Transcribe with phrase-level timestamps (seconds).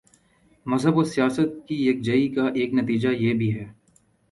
[0.65, 3.71] مذہب اور سیاست کی یک جائی کا ایک نتیجہ یہ بھی ہے۔